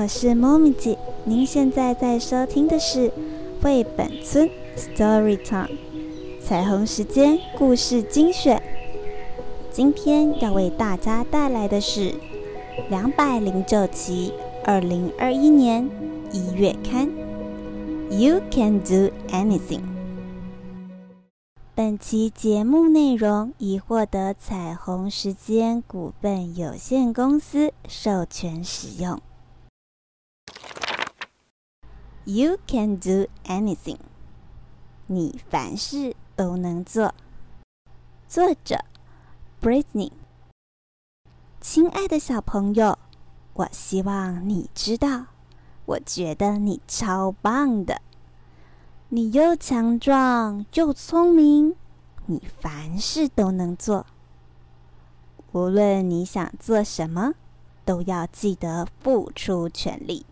[0.00, 3.10] 我是 Mommy 姐，您现在在收听的是
[3.60, 5.76] 绘本村 Story Time
[6.40, 8.62] 彩虹时间故事精选。
[9.72, 12.14] 今天要为大家带来的是
[12.88, 14.32] 两百零九期
[14.64, 15.90] 二零二一年
[16.30, 17.10] 一月刊。
[18.08, 19.82] You can do anything。
[21.74, 29.20] 本期节目内容已获得彩虹时间股份有限公司授权使用。
[32.30, 33.96] You can do anything。
[35.06, 37.14] 你凡事都能做。
[38.28, 38.84] 作者
[39.62, 40.12] ：Britney。
[41.58, 42.98] 亲爱的小朋友，
[43.54, 45.28] 我希望你知道。
[45.86, 48.02] 我觉得你超棒的，
[49.08, 51.76] 你又强壮又聪明，
[52.26, 54.04] 你凡事都能做。
[55.52, 57.32] 无论你想做什么，
[57.86, 60.26] 都要记得付出全力。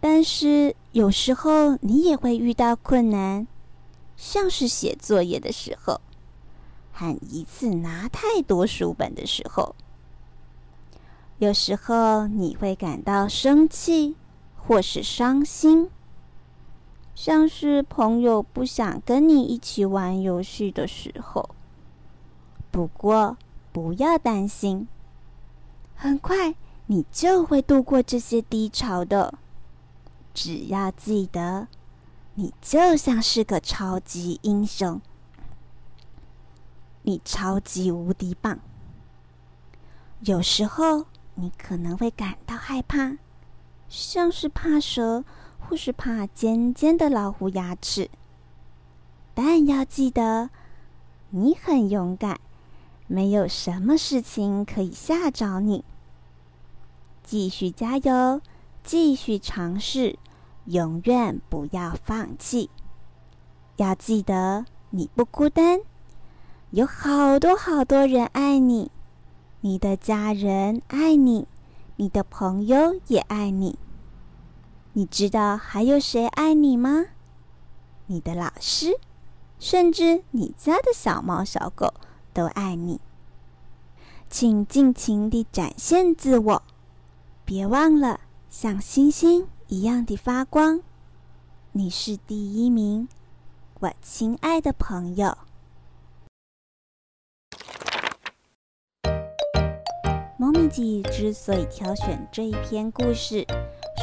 [0.00, 3.46] 但是有时候你也会遇到困难，
[4.16, 6.00] 像是写作业的时候，
[6.92, 9.74] 和一次拿太多书本的时候。
[11.38, 14.16] 有时候你会感到生气。
[14.60, 15.88] 或是伤心，
[17.14, 21.48] 像是朋友不想跟你一起玩游戏的时候。
[22.70, 23.38] 不过
[23.72, 24.86] 不要担心，
[25.94, 29.38] 很快你就会度过这些低潮的。
[30.40, 31.66] 只要记得，
[32.34, 35.00] 你就像是个超级英雄，
[37.02, 38.60] 你超级无敌棒。
[40.20, 43.18] 有时候你可能会感到害怕。
[43.88, 45.24] 像是怕蛇，
[45.58, 48.08] 或是怕尖尖的老虎牙齿，
[49.34, 50.50] 但要记得，
[51.30, 52.38] 你很勇敢，
[53.08, 55.84] 没有什么事情可以吓着你。
[57.24, 58.40] 继续加油，
[58.84, 60.18] 继续尝试，
[60.68, 62.68] 永远不要放弃。
[63.76, 65.80] 要记得，你不孤单，
[66.70, 68.90] 有好多好多人爱你，
[69.62, 71.46] 你的家人爱你。
[72.00, 73.76] 你的朋友也爱你，
[74.92, 77.06] 你知道还有谁爱你吗？
[78.06, 79.00] 你的老师，
[79.58, 81.92] 甚至你家的小猫小狗
[82.32, 83.00] 都爱你。
[84.30, 86.62] 请尽情地展现自我，
[87.44, 90.80] 别忘了像星星一样的发光。
[91.72, 93.06] 你是第一名，
[93.80, 95.36] 我亲爱的朋友。
[100.38, 103.46] 猫咪姐之所以挑选这一篇故事，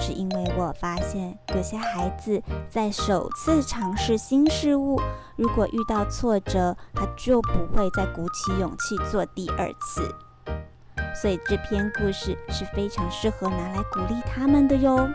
[0.04, 5.02] 是因为我发现有些孩子在首次尝试新事物，
[5.36, 10.14] 如果遇到挫折，他就不会再鼓起勇气做第二次。
[11.20, 15.10] 所以这篇故事是非常适合拿来鼓励他们的哟。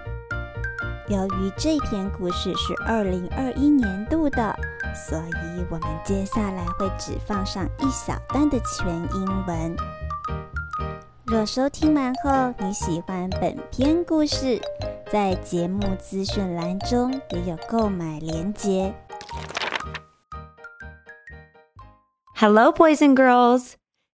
[1.09, 4.56] 由于这篇故事是二零二一年度的，
[4.94, 9.75] 所以我们接下来会只放上一小段的全英文。
[11.25, 14.62] 若收听完后你喜欢本篇故事，
[15.12, 18.94] 在节目资讯栏中也有购买链接。
[22.36, 23.74] Hello, boys and girls.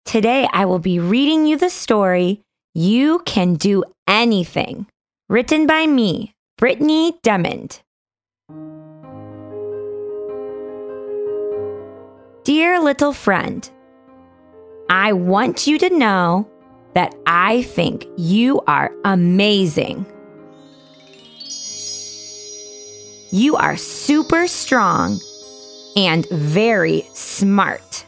[0.06, 2.42] Today I will be reading you the story
[2.74, 4.86] You Can Do Anything,
[5.28, 7.81] written by me, Brittany Demond.
[12.45, 13.71] Dear little friend,
[14.91, 16.47] I want you to know
[16.93, 20.05] that I think you are amazing.
[23.31, 25.19] You are super strong
[25.97, 28.05] and very smart.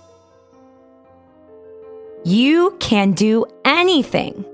[2.22, 4.44] You can do anything.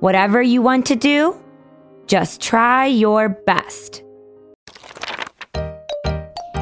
[0.00, 1.38] Whatever you want to do,
[2.06, 4.02] just try your best.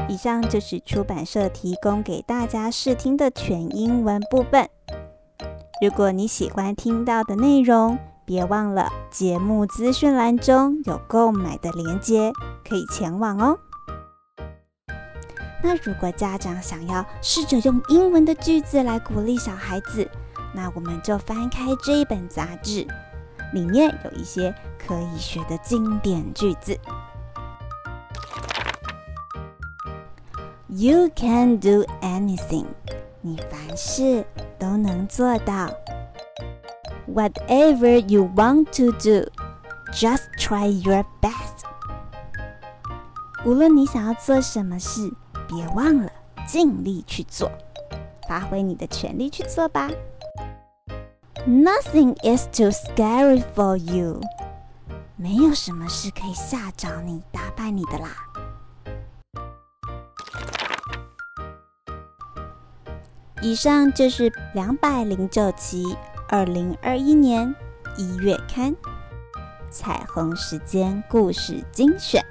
[0.09, 4.69] 以上就是出版社提供给大家试听的全英文部分。
[5.81, 12.31] 如果你喜欢听到的内容，别忘了节目资讯栏中有购买的链接，
[12.69, 13.59] 可以前往哦。
[15.65, 20.09] 那如果家长想要试着用英文的句子来鼓励小孩子，
[20.55, 22.87] 那我们就翻开这一本杂志，
[23.53, 26.79] 里面有一些可以学的经典句子。
[30.69, 32.67] You can do anything，
[33.21, 34.25] 你凡事。
[34.63, 35.73] 都能做到。
[37.13, 39.29] Whatever you want to do,
[39.93, 41.67] just try your best。
[43.45, 45.13] 无论你想要做什么事，
[45.49, 46.13] 别忘了
[46.47, 47.51] 尽力去做，
[48.29, 49.91] 发挥你的全力去做吧。
[51.45, 54.21] Nothing is too scary for you。
[55.17, 58.11] 没有什么是可以吓着你、打败你的啦。
[63.41, 65.97] 以上就是两百零九期
[66.29, 67.53] 二零二一年
[67.97, 68.73] 一月刊
[69.69, 72.25] 《彩虹时间故事精选》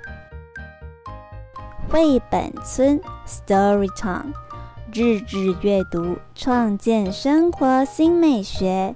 [1.91, 2.97] 绘本村
[3.27, 4.50] Story Time。
[4.93, 8.93] 日志阅读创建生活新美学。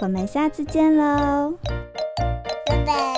[0.00, 1.54] 我们下次见喽。
[2.66, 3.13] 拜拜。